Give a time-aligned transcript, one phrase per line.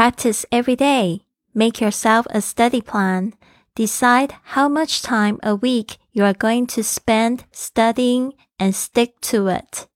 [0.00, 1.20] Practice every day.
[1.54, 3.32] Make yourself a study plan.
[3.74, 9.48] Decide how much time a week you are going to spend studying and stick to
[9.48, 9.86] it.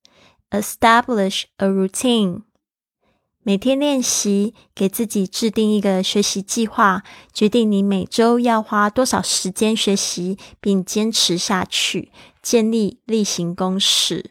[0.50, 2.42] Establish a routine.
[3.42, 7.02] 每天练习，给自己制定一个学习计划，
[7.32, 12.12] 决定你每周要花多少时间学习，并坚持下去，
[12.42, 14.30] 建立例行公事。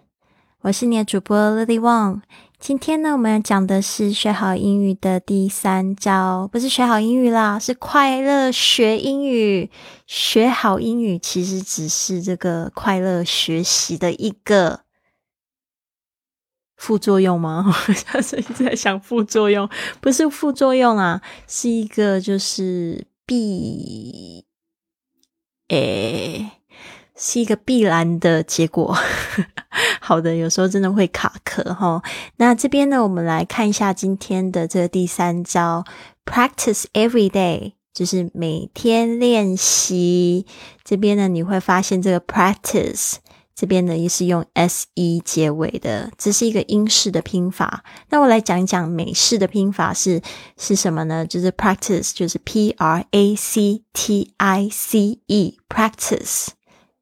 [0.63, 2.21] 我是你的主播 Lily Wong。
[2.59, 9.71] 今天呢，我们要讲的是学好英语的第三招，不是学好英语啦，是快乐学英语。
[10.05, 14.81] 学好英语其实只是这个快乐学习的一个
[16.75, 17.65] 副作用吗？
[17.87, 19.67] 我现在一直在想副作用，
[19.99, 24.45] 不是副作用啊，是一个就是必
[25.69, 26.51] 诶。
[27.23, 28.97] 是一个必然的结果。
[30.01, 32.01] 好的，有时候真的会卡壳哈。
[32.37, 35.85] 那这边呢，我们来看一下今天的这个第三招
[36.25, 40.47] ，practice every day，就是每天练习。
[40.83, 43.13] 这边呢，你会发现这个 practice
[43.53, 47.83] 这边呢也是用 s e 结尾的，这是一个英式的拼法。
[48.09, 50.19] 那我来讲一讲美式的拼法是
[50.57, 51.25] 是什么呢？
[51.27, 56.47] 就是 practice，就是 p r a c t i c e，practice。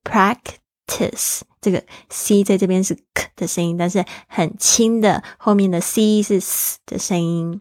[0.05, 7.61] Practice 这个 c 在这边是 k 的声音，但是很轻的，后面的 c 是 s 的声音。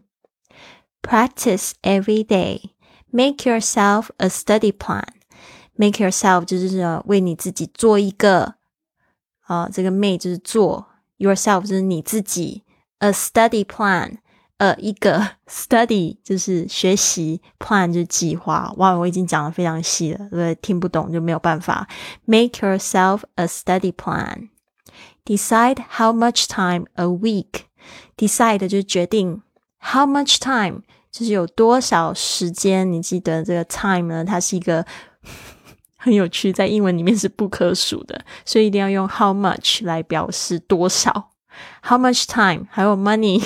[1.02, 2.70] Practice every day.
[3.10, 5.04] Make yourself a study plan.
[5.76, 8.54] Make yourself 就是说为你自己做一个
[9.40, 10.86] 啊，这个 make 就是做，
[11.18, 12.62] yourself 就是你自己，
[12.98, 14.18] a study plan。
[14.59, 18.73] 呃，一个 study 就是学习，plan 就是计划。
[18.75, 20.55] 哇，我已经讲的非常细了，对不对？
[20.55, 21.87] 听不懂就没有办法。
[22.25, 24.49] Make yourself a study plan.
[25.23, 27.67] Decide how much time a week.
[28.17, 29.41] Decide 就是决定
[29.79, 32.91] ，how much time 就是有多少时间。
[32.91, 34.25] 你记得这个 time 呢？
[34.25, 34.85] 它是一个
[35.95, 41.29] 很有趣，在英文里面是不可数的，所以一定要用 how much 来表示多少。
[41.81, 42.67] How much time？
[42.69, 43.41] 还有 money。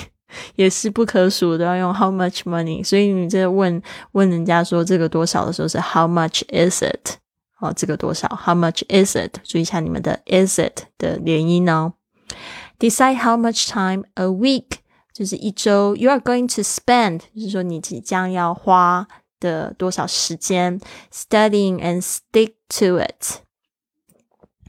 [0.55, 2.83] 也是不可数的，要用 how much money。
[2.83, 3.81] 所以你在问
[4.13, 7.17] 问人家说这个多少的时候是 how much is it？
[7.59, 9.37] 哦，这个多少？how much is it？
[9.43, 11.93] 注意一下你们的 is it 的连音哦。
[12.77, 14.79] Decide how much time a week，
[15.13, 15.95] 就是一周。
[15.95, 19.07] You are going to spend，就是说你即将要花
[19.39, 20.81] 的多少时间
[21.13, 23.43] studying and stick to it。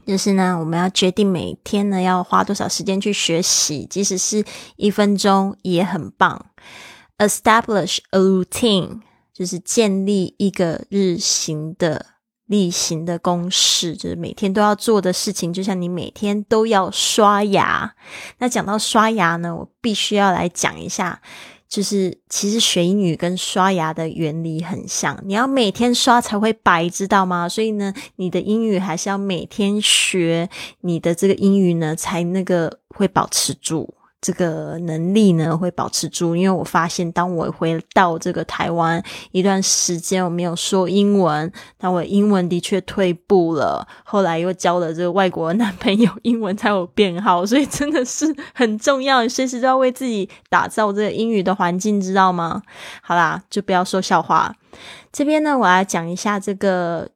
[0.05, 4.43] 就是呢，我们要决定每天呢要花多少时间去学习，即使是
[4.75, 6.45] 一分钟也很棒。
[7.17, 9.01] Establish a routine，
[9.33, 12.05] 就是建立一个日行的
[12.45, 15.51] 例行的公式，就是每天都要做的事情。
[15.51, 17.95] 就像你每天都要刷牙。
[18.37, 21.21] 那讲到刷牙呢，我必须要来讲一下。
[21.75, 27.49] 就是其实学英语跟刷牙的原理很像，你要每天刷才会白，知道吗？
[27.49, 30.49] 所以呢，你的英语还是要每天学，
[30.79, 33.93] 你的这个英语呢才那个会保持住。
[34.25, 38.99] 这个能力呢会保持住，因为我发现，当我回到这个台湾
[39.31, 43.87] 一段时间，我没有说英文，但我英文的确退步了。
[44.03, 52.63] 后来又交了这个外国男朋友，英文才有变好，所以真的是很重要，随时都要为自己打造这个英语的环境，知道吗？
[53.03, 54.55] 好啦，就不要说笑话。
[55.11, 57.07] 这边呢，我来讲一下这个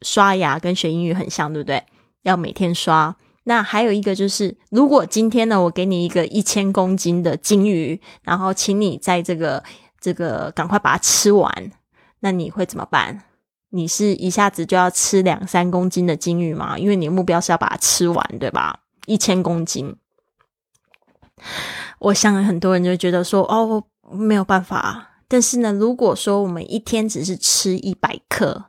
[0.00, 1.84] 刷牙跟学英语很像，对不对？
[2.22, 3.14] 要每天刷。
[3.48, 9.62] 那还有一个就是，如果今天呢，我给你一个一千公斤的金鱼，然后请你在这个
[10.00, 11.70] 这个赶快把它吃完，
[12.18, 13.22] 那你会怎么办？
[13.70, 16.76] 你是一下子就要吃两三公斤的金鱼吗？
[16.76, 18.80] 因为你目标是要把它吃完，对吧？
[19.06, 19.94] 一千公斤，
[22.00, 25.20] 我想很多人就觉得说，哦，没有办法。
[25.28, 28.64] 但是呢，如果说我们一天只是吃一百克。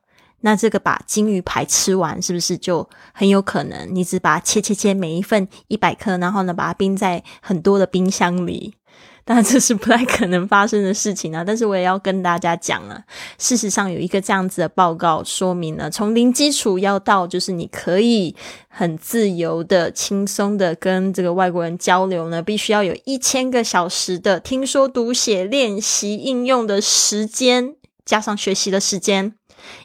[0.48, 3.86] 那这个把金鱼排吃完，是不是就很有可能？
[3.92, 8.74] 你只把它切切切，每一份一百克，然后呢，把它冰在很多的冰箱里，
[9.26, 11.44] 当然这是不太可能发生的事情啊。
[11.46, 13.04] 但是我也要跟大家讲了，
[13.38, 18.34] 事实上有一个这样子的报告说明了，从零基础要到就是你可以
[18.70, 29.37] 很自由的、轻松的跟这个外国人交流呢，必须要有一千个小时的听说读写练习应用的时间，加上学习的时间。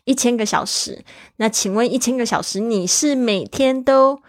[0.05, 1.05] 一千个小时，
[1.37, 4.21] 那请问一千个小时，你是每天都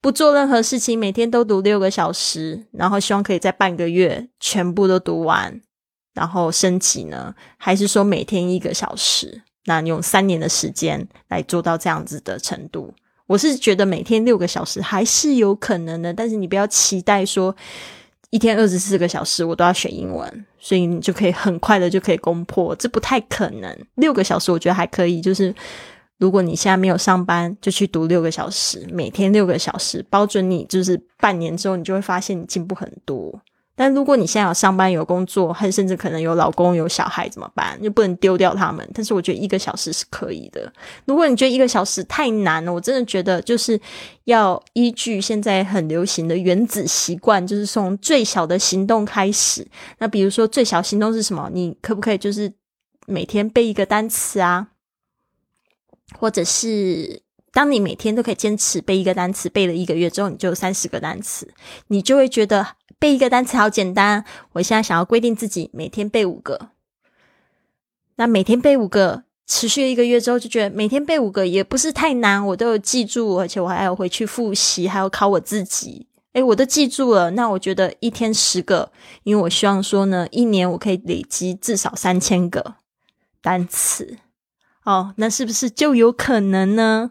[0.00, 5.60] 不做任何事情，每天都读六个小时，然后希望可以在半个月全部都读完，
[6.14, 7.34] 然后升级呢？
[7.56, 9.42] 还是说每天一个小时？
[9.66, 12.92] 那用三年的时间来做到这样子的程度？
[13.26, 17.54] 我是觉得每天六个小时还是有可能的，但是你不要期待说。
[18.32, 23.78] 一天二十四个小时，我都要学英文，所以你就可以很快的就可以攻破，这不太可能。
[23.96, 25.54] 六个小时我觉得还可以，就是
[26.16, 33.38] 如果你现在没有上班，就去读六个小时，每天六个小时，保准你就是半年之后，你就会发现你进步很多。
[33.74, 37.80] 但如果你现在有上班有工作，还甚至可能有老公有小孩怎么办？
[37.82, 38.86] 就不能丢掉他们。
[38.92, 40.70] 但是我觉得一个小时是可以的。
[41.06, 43.80] 如果你觉得一个小时太难了，我真的觉得就是
[44.24, 49.66] 要依据现在很流行的原子习惯，就是从最小的行动开始。
[49.98, 51.50] 那比如说最小行动是什么？
[51.52, 52.52] 你可不可以就是
[53.06, 54.68] 每天背一个单词啊？
[56.18, 57.22] 或者是
[57.52, 61.48] 当你每天都可以坚持背一个单词，背了一个月之后，你就三十个单词，
[61.86, 62.66] 你就会觉得。
[63.02, 66.68] 背一个单词好简单，我现在想要规定自己每天背五个。
[68.14, 76.06] 那每天背五个，持续一个月之后，就觉得每天背五个也不是太难，我都有记住，而且我还要回去复习，还要考我自己。
[76.34, 77.32] 诶，我都记住了。
[77.32, 78.92] 那我觉得一天十个，
[79.24, 82.76] 因为我希望说呢，一年我可以累积至少三千个
[83.40, 84.18] 单词。
[84.84, 87.10] 哦，那是不是就有可能呢？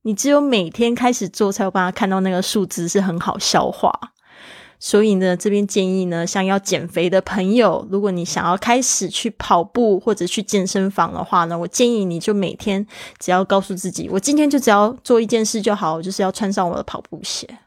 [0.00, 4.14] 你只有每天开始做，才有办法看到那个数字是很好消化。
[4.80, 12.86] 所以呢，这边建议呢，想要减肥的朋友，如果你想要开始去跑步或者去健身房的话呢，我建议你就每天
[13.18, 17.58] 只要告诉自己，我今天就只要做一件事就好，就是要穿上我的跑步鞋。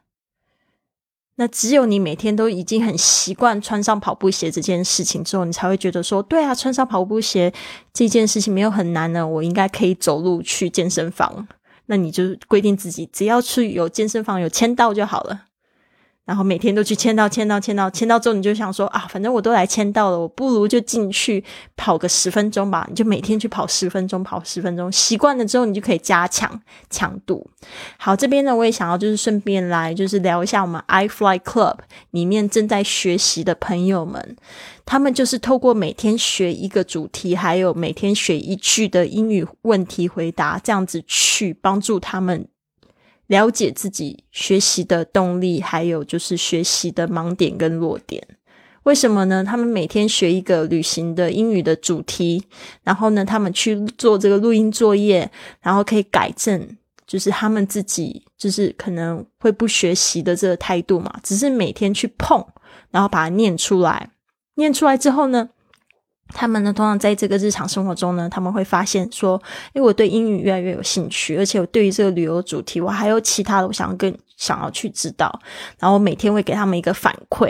[1.35, 7.51] 那只有你每天都已经很习惯穿上跑步鞋这件事情之后，你才会觉得说，对啊，穿上跑步鞋
[7.91, 11.47] 这件事情没有很难呢，我应该可以走路去健身房。
[11.87, 15.47] 那你就规定自己，只要去有健身房有签到就好了。
[16.31, 21.43] 然后每天都去签到，签到，签到，签到之后，你就想说啊，反正我都来签到了，我不如就进去
[21.75, 22.87] 跑个十分钟吧。
[22.89, 27.45] 你就每天去跑十分钟，跑十分钟，习惯了之后，你就可以加强强度。
[27.97, 31.79] 好，这边呢，我也想要就是顺便来就是聊一下我们 iFly Club
[32.11, 34.37] 里面正在学习的朋友们，
[34.85, 42.47] 他们就是透过每天学一个主题，还有每天学一句的英语问题回答，这样子去帮助他们。
[43.31, 48.21] 了解自己学习的动力，还有就是学习的盲点跟弱点。
[48.83, 49.41] 为什么呢？
[49.41, 52.43] 他们每天学一个旅行的英语的主题，
[52.83, 55.31] 然后呢，他们去做这个录音作业，
[55.61, 61.17] 然后可以改正，就是他们自己就是可能会不学习的这个态度嘛。
[61.23, 62.45] 只是每天去碰，
[62.89, 64.09] 然后把它念出来，
[64.55, 65.51] 念出来之后呢？
[66.33, 69.41] 他们呢，通常在这个日常生活中呢，他们会发现说
[69.73, 75.31] ：“诶，我对英语越来越有兴趣，而且我对于这个旅游主题，我还有其他的，我想要更想要去知道。
[75.79, 77.49] 然后我每天会给他们一个反馈，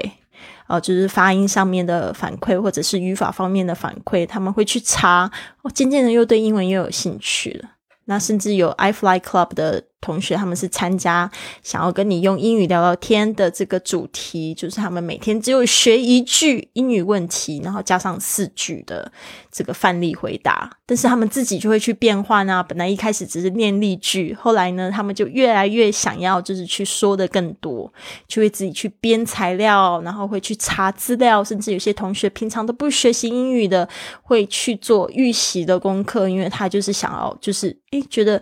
[0.67, 5.31] 呃，就是发音上面的反馈，或者是语法方面的反馈，他们会去查。
[5.61, 7.69] 哦，渐渐的又对英文又有兴趣了。
[8.05, 9.83] 那甚至有 iFly Club 的。
[10.01, 11.29] 同学，他们是参加
[11.63, 19.09] 想要跟你用英语聊聊天的这个主题，就是他们每天只有学一句英语问题，然后加上四句的
[19.51, 20.69] 这个范例回答。
[20.85, 27.91] 但是他们自己就会去变换啊，本来一开始只是念例句，后来呢，他们就越来越想要就是去说的更多，
[28.27, 33.87] 就会自己去编材料，然后会去查资料，甚至有些同学平常都不学习英语的，
[34.23, 38.41] 会去做预习的功课，因为他就是想要就是诶觉得。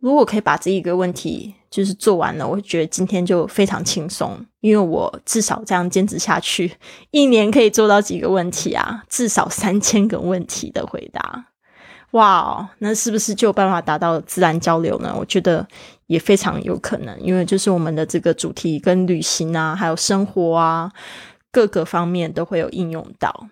[0.00, 6.72] 如果可以把这一个问题就是做完了，我觉得今天就非常轻松，因为我至少这样坚持下去，
[7.10, 9.04] 一年可以做到几个问题啊？
[9.08, 11.44] 至少三千个问题的回答，
[12.12, 15.14] 哇，那是不是就有办法达到自然交流呢？
[15.16, 15.68] 我觉得
[16.06, 20.90] 也非常有可能，因为就是我们的这个主题跟旅行啊，还有生活啊，
[21.52, 23.48] 各个方面都会有应用到。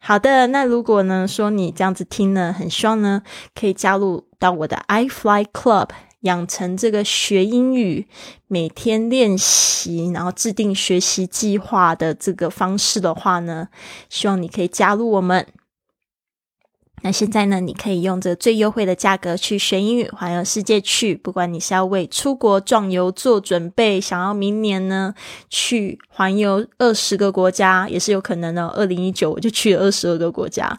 [0.00, 3.22] 好的，那如果呢说你这样子听呢，很希望呢
[3.54, 5.90] 可以加入到我的 iFly Club，
[6.20, 8.06] 养成这个学英语
[8.46, 13.68] 每天练习，然后制定学习计划的这个方式的话呢，
[14.08, 15.46] 希望你可以加入我们。
[17.02, 21.14] 那现在呢，你可以用这最优惠的价格去学英语环游世界去。
[21.14, 25.14] 不管你是要为出国壮游做准备，想要明年呢
[25.48, 28.66] 去环游二十个国家，也是有可能的。
[28.68, 30.78] 二零一九我就去了二十二个国家。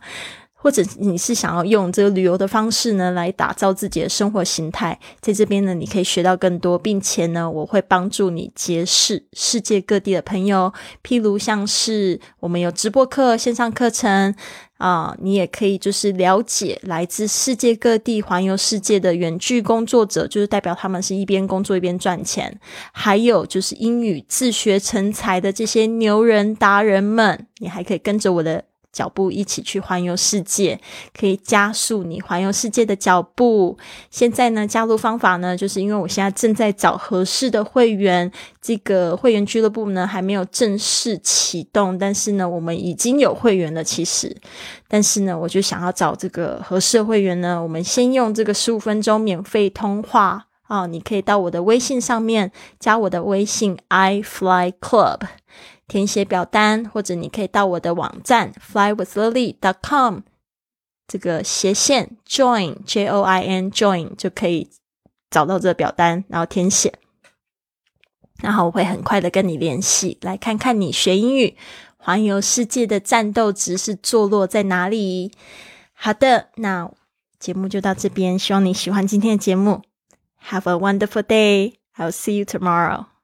[0.62, 10.74] 或者你是想要用这个旅游的方式呢，来打造自己的生活形态，在这边呢，你可以学到更多，并且呢，我会帮助你结识世界各地的朋友。
[11.02, 14.36] 譬如像是我们有直播课、线上课程
[14.80, 22.58] 啊，你也可以就是了解来自世界各地环游世界的远距工作者，就是代表他们是一边工作一边赚钱。
[22.94, 28.64] 还有就是英语自学成才的这些牛人达人们，你还可以跟着我的。
[29.00, 30.78] 脚步一起去环游世界，
[31.18, 33.78] 可以加速你环游世界的脚步。
[34.12, 38.30] 现在呢，加入方法呢，就是因为我现在正在找合适的会员，
[38.62, 43.82] 这个会员俱乐部呢还没有正式启动，但是呢，我们已经有会员了。
[43.82, 44.36] 其实，
[44.90, 55.22] 但是呢，我就想要找这个合适的会员呢，我们先用这个十五分钟免费通话啊，你可以到我的微信上面加我的微信 i fly club。
[55.90, 60.20] 填写表单，或者你可以到我的网站 flywithlily.com
[61.06, 64.70] 这个斜线 join j o i n join 就可以
[65.30, 66.94] 找到这个表单，然后填写，
[68.42, 71.58] 然后我会很快的跟你联系，来看看你学英语
[71.98, 75.34] 环游世界的战斗值是坐落在哪里。
[75.94, 76.90] 好的，那
[77.40, 79.82] 节目就到这边，希望你喜欢今天的节目。
[80.50, 81.74] Have a wonderful day.
[81.98, 83.19] I'll see you tomorrow.